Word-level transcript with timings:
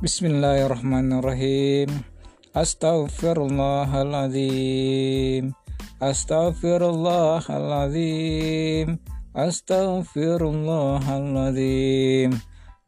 بسم 0.00 0.26
الله 0.26 0.66
الرحمن 0.66 1.12
الرحيم 1.12 1.88
أستغفر 2.56 3.36
الله 3.36 4.02
العظيم 4.02 5.52
أستغفر 6.02 6.80
الله 6.90 7.44
العظيم 7.50 8.88
أستغفر 9.36 10.40
الله 10.48 11.04
العظيم 11.04 12.30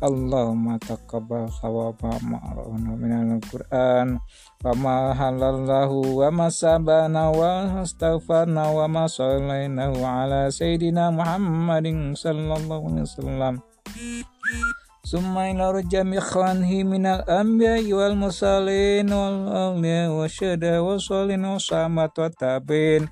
Allahumma 0.00 0.80
taqabbal 0.80 1.52
thawaba 1.60 2.16
ma'rana 2.24 2.96
minal 2.96 3.36
Qur'an 3.52 4.16
wa 4.64 4.72
ma 4.72 5.12
halallahu 5.12 6.24
wa 6.24 6.32
ma 6.32 6.48
sabana 6.48 7.28
wa 7.28 7.68
astaghfarna 7.84 8.72
wa 8.72 8.88
ma 8.88 9.04
sallainahu 9.04 10.00
ala 10.00 10.48
sayyidina 10.48 11.12
Muhammadin 11.12 12.16
sallallahu 12.16 12.96
alaihi 12.96 13.04
wasallam. 13.04 13.54
Summa 15.04 15.52
ila 15.52 15.68
rajam 15.76 16.16
ikhwanhi 16.16 16.80
minal 16.80 17.20
anbiya 17.28 17.84
wal 17.92 18.16
mursalin 18.16 19.04
wal 19.04 19.52
awliya 19.52 20.16
wa 20.16 20.24
syada 20.24 20.80
wa 20.80 20.96
salin 20.96 21.44
wa 21.44 21.60
samat 21.60 22.16
wa 22.16 22.32
tabin 22.32 23.04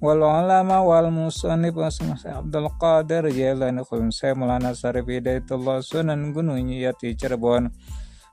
wal 0.00 0.24
ulama 0.24 0.80
wal 0.80 1.12
musannif 1.12 1.76
Abdul 1.76 2.72
Qadir 2.80 3.28
Jailani 3.28 3.84
khulun 3.84 4.08
saya 4.08 4.32
Maulana 4.32 4.72
Sarif 4.72 5.04
Hidayatullah 5.04 5.84
Sunan 5.84 6.32
Gunung 6.32 6.72
Yati 6.72 7.12
Cirebon. 7.12 7.68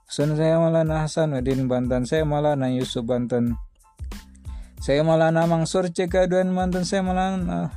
Sun 0.08 0.32
saya 0.40 0.56
Maulana 0.56 1.04
Hasanuddin 1.04 1.68
Banten. 1.68 2.08
Saya 2.08 2.24
Maulana 2.24 2.72
Yusuf 2.72 3.04
Banten. 3.04 3.60
Saya 4.80 5.04
Maulana 5.04 5.44
Mangsur 5.44 5.92
Cikaduan 5.92 6.48
Banten. 6.56 6.88
Saya 6.88 7.04
Maulana 7.04 7.68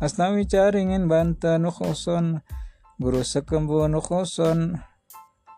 Asnawi 0.00 0.48
Caringin 0.48 1.04
Banten 1.12 1.68
Khusun 1.68 2.40
Guru 2.96 3.20
Sekembun 3.20 4.00
Khusun 4.00 4.80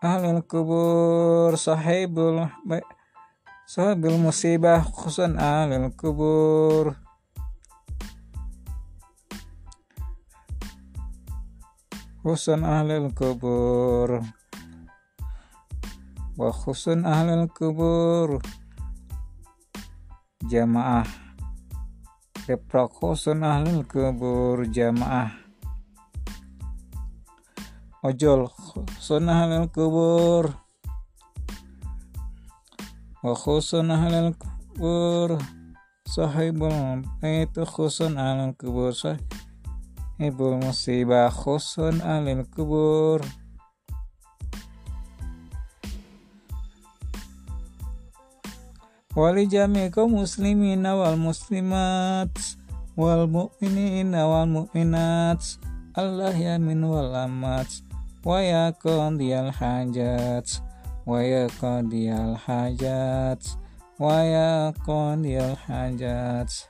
Ahlul 0.03 0.43
Kubur 0.43 1.55
Sahibul 1.55 2.49
Sahibul 3.69 4.17
Musibah 4.19 4.83
Khusun 4.83 5.39
Ahlul 5.39 5.93
Kubur 5.95 6.99
khusun 12.21 12.61
ahlul 12.61 13.09
kubur. 13.17 14.21
Wa 16.37 16.53
khusun 16.53 17.01
ahlul 17.01 17.49
kubur. 17.49 18.37
Jamaah. 20.45 21.09
Deprak 22.45 22.93
khusun 22.93 23.41
ahlul 23.41 23.81
kubur 23.89 24.69
jamaah. 24.69 25.33
Ojol 28.05 28.53
khusun 28.53 29.25
ahlul 29.25 29.65
kubur. 29.73 30.53
Wa 33.25 33.33
khusun 33.33 33.89
ahlul 33.89 34.37
kubur. 34.37 35.41
Sahibul 36.05 37.01
itu 37.25 37.65
khusun 37.65 38.21
ahlul 38.21 38.53
kubur. 38.53 38.93
Sahibul 38.93 39.40
Ibul 40.21 40.61
musibah 40.61 41.33
khusun 41.33 41.97
alil 42.05 42.45
kubur. 42.53 43.25
Wali 49.17 49.49
jami 49.49 49.89
kaum 49.89 50.21
muslimin 50.21 50.85
wal 50.85 51.17
muslimat 51.17 52.29
wal 52.93 53.25
mu'minin 53.25 54.13
wal 54.13 54.45
mu'minat. 54.45 55.41
Allah 55.97 56.37
yamin 56.37 56.85
wal 56.85 57.17
amat 57.25 57.81
wa 58.21 58.45
ya 58.45 58.69
qadiyal 58.77 59.49
hajat 59.49 60.61
wa 61.09 61.17
ya 61.25 61.49
qadiyal 61.57 62.37
hajat 62.37 63.41
wa 63.97 64.21
ya 64.21 64.69
qadiyal 64.85 65.57
hajat. 65.65 66.69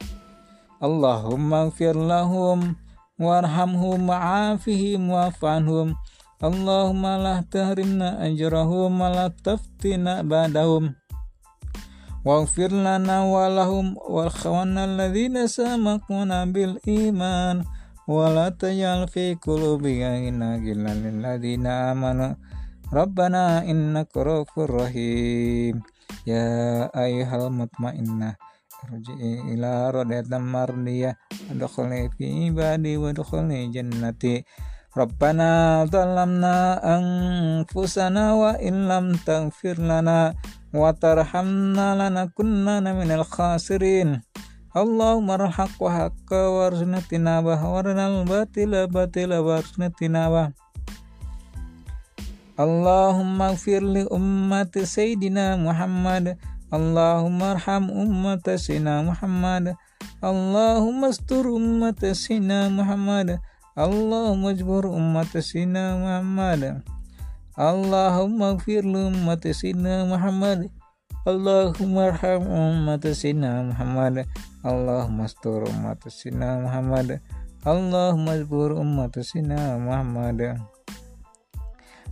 Allahumma 0.79 1.67
gfir 1.67 1.99
lahum 1.99 2.79
warhamhum 3.20 4.08
wa'afihim 4.08 5.08
wa'fanhum 5.08 5.96
Allahumma 6.36 7.16
la 7.16 7.34
tahrimna 7.48 8.20
ajrahum 8.20 9.00
wa 9.00 9.08
la 9.08 9.32
taftina 9.32 10.20
ba'dahum 10.20 10.94
واغفر 12.26 12.74
لنا 12.74 13.22
ولهم 13.22 13.94
والخوانا 14.02 14.84
الذين 14.84 15.46
سبقونا 15.46 16.44
بالإيمان 16.44 17.62
ولا 18.10 18.48
تجعل 18.48 19.08
في 19.08 19.38
قلوبنا 19.38 20.58
غلا 20.58 20.94
للذين 20.94 21.66
آمنوا 21.66 22.34
ربنا 22.92 23.62
إنك 23.70 24.10
رؤوف 24.16 24.58
رحيم 24.58 25.82
يا 26.26 26.46
أيها 27.04 27.46
المطمئنة 27.46 28.36
Ruji'i 28.89 29.53
ila 29.53 29.93
radatan 29.93 30.41
mardiyah 30.41 31.13
Wadkhulni 31.53 32.09
fi 32.17 32.49
ibadi 32.49 32.97
wadkhulni 32.97 33.69
jannati. 33.69 34.41
Rabbana 34.97 35.85
zalamna 35.85 36.81
anfusana 36.81 38.33
wa 38.33 38.57
illam 38.57 39.13
taghfir 39.21 39.77
lana 39.77 40.33
wa 40.73 40.89
khasirin. 43.27 44.25
Allahumma 44.71 45.35
rahaq 45.35 45.75
wa 45.83 45.91
haqqa 45.91 46.47
batila 48.23 48.87
batila 48.87 49.43
warzuqna 49.43 49.91
tinabah 49.91 50.55
Allahumma 52.61 53.51
Muhammad 55.59 56.37
Allahumma 56.71 57.59
arham 57.59 57.91
ummat 57.91 58.47
sina 58.55 59.03
Muhammad. 59.03 59.75
Allahumma 60.23 61.11
astur 61.11 61.43
ummat 61.51 61.99
sina 62.15 62.71
Muhammad. 62.71 63.43
Allahumma 63.75 64.55
ajbur 64.55 64.87
ummat 64.87 65.35
sina 65.43 65.99
Muhammad. 65.99 66.79
Allahumma 67.59 68.55
gfir 68.55 68.87
ummat 68.87 69.43
sina 69.51 70.07
Muhammad. 70.07 70.71
Allahumma 71.27 72.15
arham 72.15 72.47
ummat 72.47 73.03
sina 73.19 73.67
Muhammad. 73.67 74.23
Allahumma 74.63 75.27
astur 75.27 75.67
ummat 75.67 75.99
sina 76.07 76.55
Muhammad. 76.63 77.19
Allahumma 77.67 78.39
ajbur 78.39 78.79
ummat 78.79 79.19
sina 79.27 79.75
Muhammad. 79.75 80.55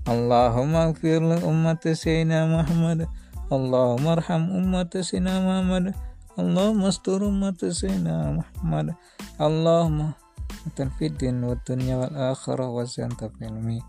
Allahumma 0.04 0.92
gfir 0.92 1.24
ummat 1.24 1.88
sina 1.96 2.44
Muhammad. 2.44 3.08
Allahumma 3.08 3.29
arham 3.50 4.44
ummat 4.54 4.94
sina 5.02 5.42
Muhammad. 5.42 5.98
Allahumma 6.38 6.94
astur 6.94 7.26
ummat 7.26 7.60
sina 7.74 8.38
Muhammad. 8.38 8.96
Allahumma 9.42 10.16
Atan 10.68 10.92
fiddin 11.00 11.40
wa 11.46 11.56
dunya 11.64 11.96
wal 11.96 12.12
akhirah 12.36 12.68
wa 12.68 12.84
zanta 12.84 13.32
filmi 13.32 13.80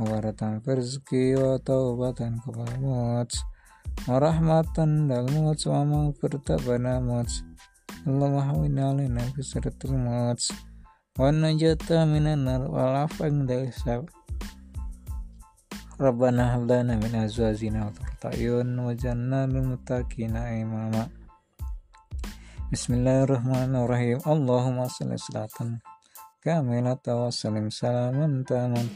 wa 0.00 0.08
baratan 0.08 0.64
wa 0.64 1.60
taubatan 1.60 2.40
qabal 2.40 2.72
maut 2.80 3.30
wa 4.08 4.16
rahmatan 4.18 5.10
dal 5.10 5.28
maut 5.28 5.60
wa 5.68 5.84
maghfirta 5.84 6.56
bana 6.64 6.96
maut 6.98 7.28
Allahumma 8.08 8.50
hawina 8.50 8.96
wa 11.20 11.28
najata 11.30 12.08
minan 12.08 12.48
nar 12.48 12.66
afan 13.04 13.44
dari 13.44 13.68
Rabbana 15.94 16.50
hab 16.50 16.66
lana 16.66 16.98
min 16.98 17.14
azwajina 17.14 17.86
wa 17.86 17.94
qurrata 17.94 18.34
a'yun 18.34 18.82
waj'alna 18.82 19.46
lil 19.46 19.62
muttaqina 19.62 20.50
imama. 20.58 21.06
Bismillahirrahmanirrahim. 22.74 24.18
Allahumma 24.26 24.90
shalli 24.90 25.14
salatan 25.14 25.78
kamilatan 26.42 27.14
wa 27.14 27.30
sallim 27.30 27.70
salaman 27.70 28.42
taman 28.42 28.90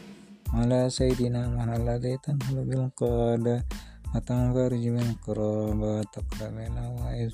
ala 0.51 0.91
sayyidina 0.91 1.47
Muhammad 1.47 2.03
tanhalu 2.19 2.67
bil 2.67 2.91
qada 2.99 3.63
wa 4.11 4.19
tanfarij 4.19 4.91
bil 4.91 5.15
qurba 5.23 6.03
taqrabana 6.11 6.99
wa 6.99 7.15
iz 7.15 7.31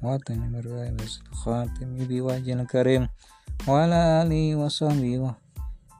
wa 0.00 0.16
tanmir 0.16 0.64
wa 0.64 0.88
khatim 1.44 2.00
bi 2.08 2.24
wajhil 2.24 2.64
karim 2.64 3.04
wa 3.68 3.84
ala 3.84 4.24
alihi 4.24 4.56
wa 4.56 4.72
sahbihi 4.72 5.20
wa 5.20 5.36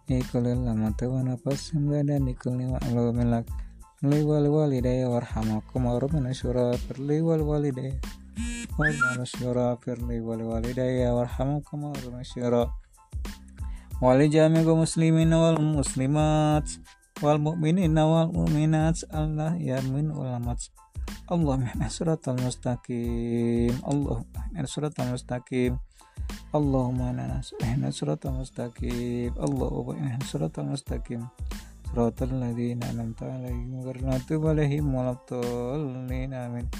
Ikulil 0.04 0.68
lama 0.68 0.92
tawa 0.92 1.24
nafas 1.24 1.72
badan 1.72 2.28
ikulni 2.28 2.68
ma'lumin 2.68 3.32
lak 3.32 3.48
li 4.04 4.20
wal 4.20 4.44
walidayya 4.52 5.08
warhamkum 5.08 5.88
rabbana 5.88 6.28
syura 6.36 6.76
li 7.00 7.24
wal 7.24 7.40
walidayya 7.40 7.96
warhamna 8.76 9.24
syura 9.24 9.80
li 9.80 10.20
wal 10.20 10.44
walidayya 10.44 11.08
warhamkum 11.16 11.88
rabbana 11.88 12.20
syura 12.20 12.68
wali 14.04 14.28
jami'u 14.28 14.76
muslimin 14.76 15.32
wal 15.32 15.56
muslimat 15.56 16.68
wal 17.24 17.40
mu'minin 17.40 17.96
wal 17.96 18.28
mu'minat 18.28 19.08
Allah 19.08 19.56
ya 19.56 19.80
min 19.88 20.12
ulamat 20.12 20.68
Allahumma 26.54 27.10
ihna 27.66 27.90
suratul 27.90 28.38
mustaqim. 28.38 29.34
Allahumma 29.34 29.98
ihna 29.98 30.22
suratul 30.22 30.70
mustaqim. 30.70 31.26
Suratul 31.90 32.30
ladzina 32.30 32.94
an'amta 32.94 33.26
alaihim 33.26 33.82
maghdubi 33.82 34.46
alaihim 34.54 34.86
waladdallin 34.94 36.30
amin. 36.30 36.70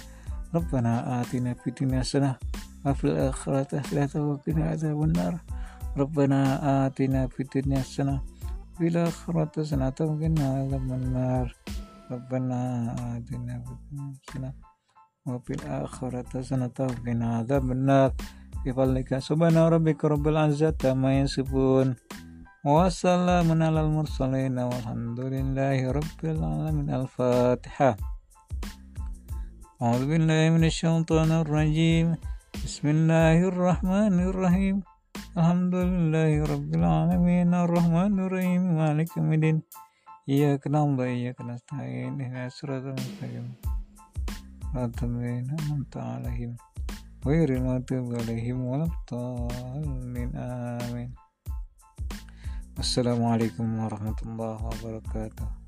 Rabbana 0.54 1.18
atina 1.18 1.58
fid 1.58 1.74
dunya 1.74 2.06
hasanah 2.06 2.38
wa 2.86 2.94
fil 2.94 3.18
akhirati 3.18 3.82
hasanah 3.82 4.22
wa 4.22 4.38
qina 4.46 4.78
adzaban 4.78 5.10
nar. 5.10 5.42
Rabbana 5.98 6.62
atina 6.86 7.26
fid 7.26 7.50
dunya 7.50 7.82
hasanah 7.82 8.22
wa 8.22 8.78
fil 8.78 8.94
akhirati 8.94 9.58
hasanah 9.58 9.90
wa 9.90 10.14
qina 10.22 10.70
adzaban 10.70 11.02
Rabbana 12.14 12.94
atina 12.94 13.58
fid 13.58 13.80
dunya 13.90 14.06
hasanah 14.22 14.54
wa 15.26 15.34
fil 15.42 15.62
akhirati 15.66 16.46
hasanah 16.46 16.70
wa 16.70 18.14
qina 18.63 18.71
adzaban 18.71 18.99
nar 18.99 18.99
bifadlika 18.99 19.21
subhana 19.21 19.69
rabbika 19.71 20.09
rabbil 20.09 20.37
izzati 20.49 20.87
amma 20.91 21.11
yasifun 21.19 21.95
wassalamun 22.63 23.61
alal 23.61 23.89
mursalin 23.89 24.55
walhamdulillahi 24.59 25.93
rabbil 25.97 26.41
alamin 26.43 26.89
al-fatihah 26.89 27.95
أعوذ 29.79 30.11
بالله 30.11 30.59
من 30.59 30.63
الشيطان 30.67 31.31
الرجيم 31.31 32.07
بسم 32.67 32.85
الله 32.95 33.47
الرحمن 33.47 34.13
الرحيم 34.27 34.75
الحمد 35.39 35.75
لله 35.75 36.31
رب 36.53 36.71
العالمين 36.75 37.47
الرحمن 37.53 38.11
الرحيم 38.19 38.61
مالك 38.75 39.07
يوم 39.17 39.31
الدين 39.33 39.57
إياك 40.29 40.67
نعبد 40.67 40.99
وإياك 40.99 41.39
نستعين 41.41 42.11
اهدنا 42.21 42.51
الصراط 42.51 42.83
المستقيم 42.91 43.45
صراط 44.73 44.99
الذين 45.03 45.47
أنعمت 45.47 45.93
عليهم 45.97 46.51
غير 47.26 47.56
المغضوب 47.56 48.14
عليهم 48.20 48.64
ولا 48.64 48.84
الضالين. 48.84 50.36
آمين. 50.36 51.14
السلام 52.78 53.24
عليكم 53.24 53.78
ورحمة 53.78 54.16
الله 54.26 54.58
وبركاته. 54.64 55.63